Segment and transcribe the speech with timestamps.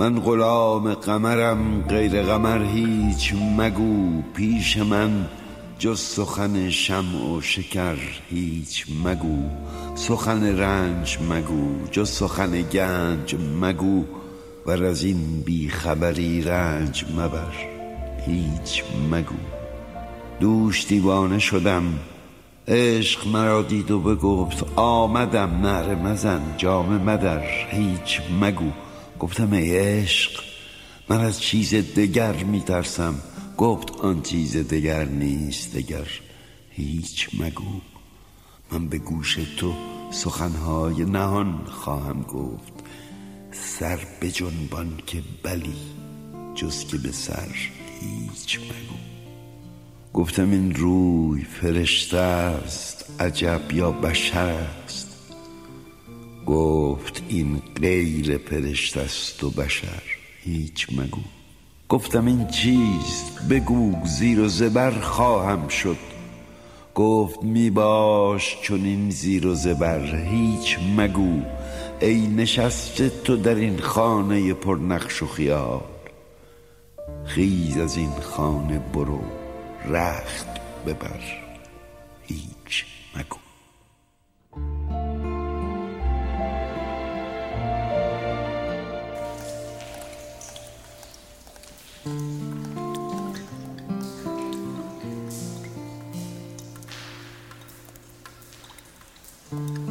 [0.00, 4.22] من غلام قمرم غیر قمر هیچ مگو.
[4.34, 5.26] پیش من
[5.78, 7.96] جز سخن شمع و شکر
[8.30, 9.42] هیچ مگو.
[9.94, 14.04] سخن رنج مگو جز سخن گنج مگو.
[14.66, 17.52] ور از این بیخبری رنج مبر
[18.26, 19.40] هیچ مگو.
[20.40, 21.84] دوش دیوانه شدم
[22.68, 28.70] عشق مرا دید و بگفت آمدم نعره مزن جامه مدر هیچ مگو.
[29.20, 30.30] گفتم ای عشق
[31.08, 33.14] من از چیز دگر میترسم.
[33.56, 36.06] گفت آن چیز دگر نیست دگر
[36.70, 37.80] هیچ مگو.
[38.72, 39.74] من به گوش تو
[40.10, 42.72] سخنهای نهان خواهم گفت.
[43.52, 45.76] سر به جنبان که بلی
[46.54, 47.54] جز که به سر
[48.00, 48.98] هیچ مگو.
[50.14, 55.09] گفتم این روی فرشته است عجب یا بشر است.
[56.50, 60.02] گفت این غیر فرشته است و بشر
[60.42, 61.20] هیچ مگو.
[61.88, 65.96] گفتم این چیست بگو زیر و زبر خواهم شد.
[66.94, 71.42] گفت می باش چون این زیر و زبر هیچ مگو.
[72.00, 75.80] ای نشسته تو در این خانه پر نقش و خیال.
[77.24, 79.20] خیز از این خانه برو
[79.88, 80.46] رخت
[80.86, 81.20] ببر
[82.26, 82.84] هیچ
[83.16, 83.49] مگو.
[99.52, 99.89] Mm-hmm.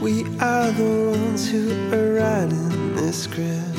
[0.00, 3.78] We are the ones who are writing this script.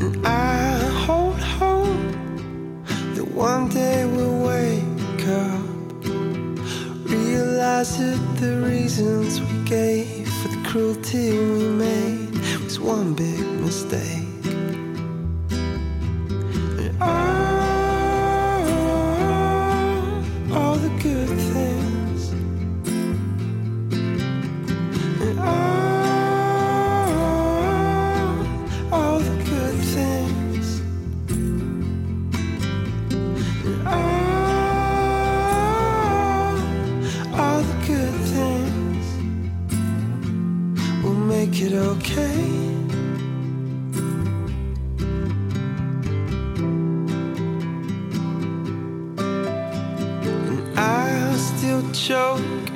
[0.00, 1.88] And I hold hope
[3.14, 6.04] that one day we'll wake up,
[7.10, 14.51] realize that the reasons we gave for the cruelty we made was one big mistake.
[52.02, 52.70] Still choke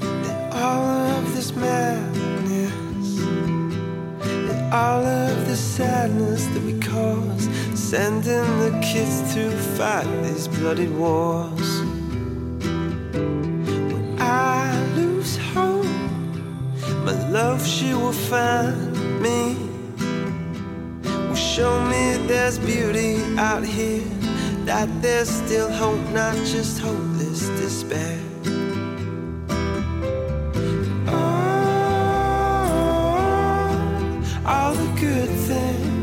[0.00, 0.84] at all
[1.18, 3.20] of this madness,
[4.50, 10.88] at all of the sadness that we cause, sending the kids to fight these bloody
[10.88, 11.80] wars.
[13.92, 15.84] When I lose hope,
[17.04, 19.56] my love, she will find me.
[21.04, 24.04] Will show me there's beauty out here,
[24.64, 28.33] that there's still hope, not just hopeless despair.
[34.46, 35.93] All the good things.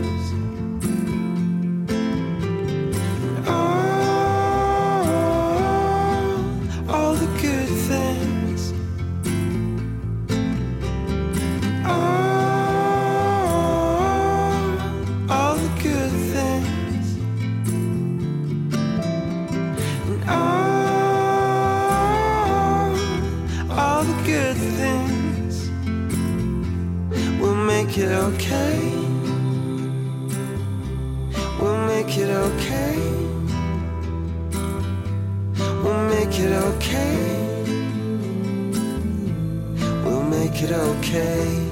[28.21, 28.79] Okay.
[31.59, 32.97] We'll make it okay.
[35.83, 37.17] We'll make it okay.
[40.03, 41.70] We'll make it okay.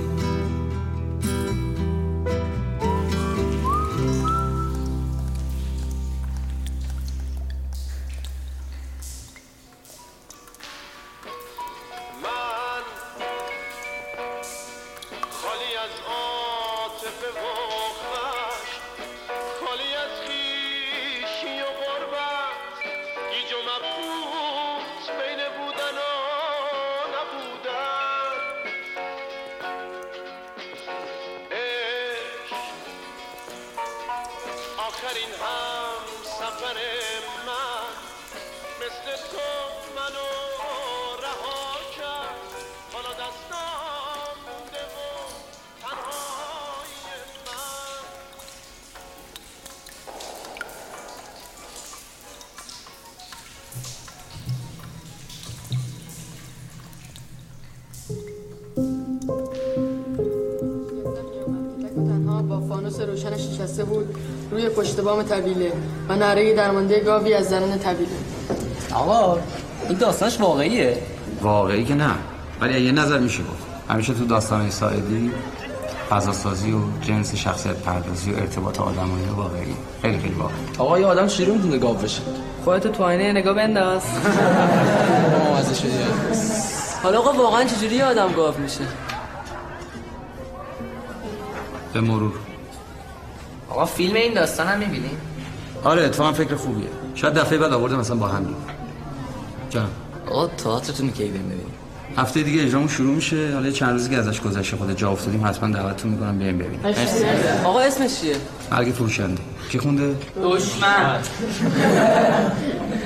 [35.00, 36.78] آخرین هم سفر
[37.48, 37.94] من.
[38.82, 39.48] مثل تو
[39.96, 40.30] منو
[41.24, 41.64] رها
[41.98, 42.50] کرد.
[42.94, 44.98] حالا دستام مونده و
[45.82, 46.94] تنهای
[62.36, 62.48] من.
[62.50, 64.16] با فانوس روشنش نشسته بود.
[64.52, 65.72] روی پشت بام طویله
[66.10, 68.12] و نره درمانده گاوی از زنان طویله
[68.94, 69.38] آقا
[69.90, 70.98] این داستانش واقعیه.
[71.42, 72.12] واقعی که نه.
[72.62, 73.64] ولی یه نظر میشه گفت.
[73.90, 75.32] همیشه تو داستان ساعدی
[76.10, 79.76] فضاسازی و جنس شخصیت پردازی و ارتباط آدمایی واقعی.
[80.02, 80.56] خیلی خیلی واقعی.
[80.78, 82.22] آقا یه آدم چجوری می‌تونه گاو بشه.
[82.66, 84.02] خودتو تو آینه نگاه بنداز.
[87.04, 88.84] حالا آقا واقعا چجوری یه آدم گاو میشه؟
[91.94, 92.32] به مرور.
[93.70, 95.10] آقا فیلم این داستان هم می‌بینی؟
[95.84, 96.88] آره اتفاقا فکر خوبیه.
[97.16, 98.56] شاید دفعه بعد آورده مثلا با هم دیگه.
[99.70, 99.90] جان
[100.28, 101.74] آقا تئاترتون کی بریم ببینیم
[102.18, 103.54] هفته دیگه اجرامون شروع میشه.
[103.54, 106.80] حالا چند روزی که ازش گذشته خود جا افتادیم حتما دعوتتون می‌کنم بیاین ببینیم.
[107.66, 108.36] آقا اسمش چیه؟
[108.72, 109.42] مرگ فروشنده.
[109.72, 111.20] کی خونده؟ دشمن.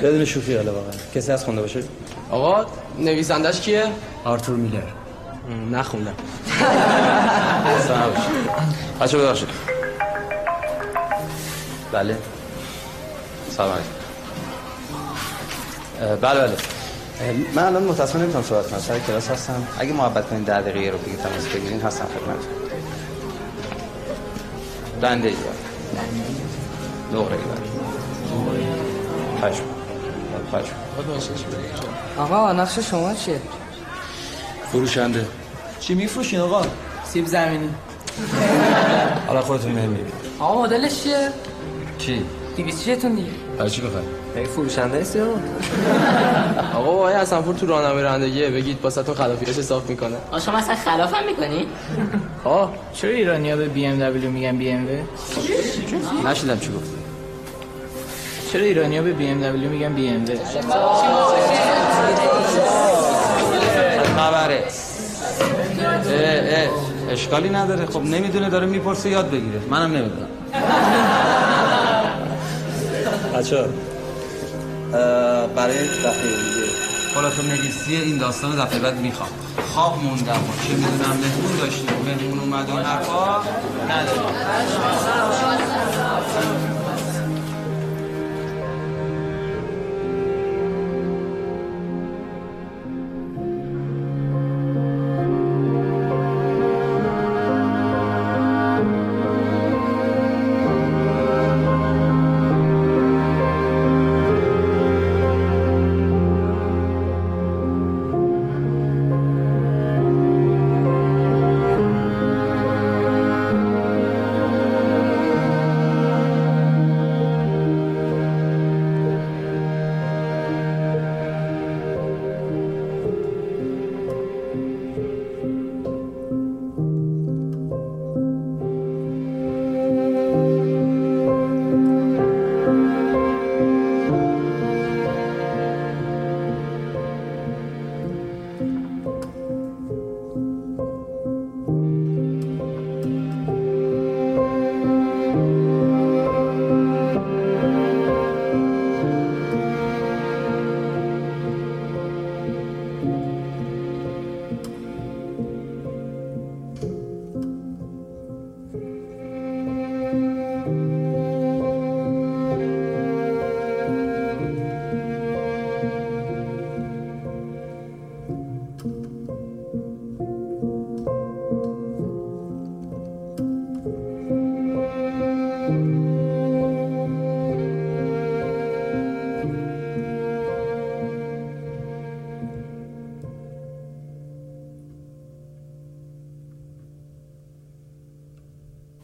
[0.02, 0.92] بدون شوخی حالا واقعا.
[1.14, 1.82] کسی از خونده باشه؟
[2.30, 2.66] آقا
[2.98, 3.84] نویسندش کیه؟
[4.24, 4.82] آرتور میلر.
[5.72, 6.14] نخوندم.
[9.00, 9.48] بچه ببخشید.
[11.94, 12.16] بله.
[13.56, 13.88] سلام علیکم.
[16.20, 16.56] بله بله.
[17.54, 18.78] من الان متاسفانه نمی‌تونم صحبت کنم.
[18.78, 19.66] سر کلاس هستم.
[19.78, 22.36] اگه محبت کنین ده دقیقه رو بگید تماس بگیرین هستم خدمت
[25.00, 25.36] بنده ای
[27.12, 27.42] نقره ای
[29.42, 29.62] پشم.
[30.52, 30.74] پشم.
[32.18, 33.40] آقا نقش شما چیه؟
[34.72, 35.26] فروشنده.
[35.80, 36.62] چی میفروشین آقا؟
[37.04, 37.70] سیب زمینی.
[39.26, 40.12] حالا خودتون می‌بینید.
[40.40, 41.28] آقا مدلش چیه؟
[42.06, 42.22] چی؟
[42.56, 43.28] دیویست چیتون دیگه.
[43.58, 44.06] برای چی بخواید؟
[44.36, 45.26] ای فروشنده است یا
[46.78, 50.16] آقا آقای حسنپور تو راهنمای رانندگیه بگید واسهتون خلافیاش حساب می‌کنه.
[50.28, 51.66] آقا شما اصلا خلاف هم می‌کنی؟
[52.44, 52.72] آه.
[52.92, 54.88] چرا ایرانیا به بی ام دبلیو میگن بی ام
[56.24, 56.90] نشیدم چی گفت
[58.52, 60.24] چرا ایرانیا به بی ام دبلیو میگن بی ام
[64.16, 64.64] خبره.
[66.06, 66.68] اه اه
[67.10, 67.86] اشکالی نداره.
[67.86, 69.60] خب نمی‌دونه داره می‌پرسه یاد بگیره.
[69.70, 70.28] منم نمی‌دونم.
[73.34, 73.64] بچه
[75.56, 76.66] برای دفعه دیگه.
[77.14, 79.28] خلاصه نویسی این داستان دفعه بعد می‌خوام.
[79.74, 80.40] خواب موندم.
[80.68, 81.88] چه می‌دونم مهمون داشتیم.
[82.04, 83.42] مهمون اومد و حرفا
[83.90, 84.34] نداریم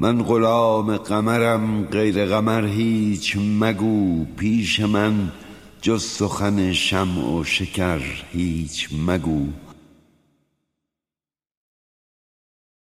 [0.00, 5.32] من غلام قمرم غیر قمر هیچ مگو پیش من
[5.82, 8.00] جز سخن شمع و شکر
[8.32, 9.46] هیچ مگو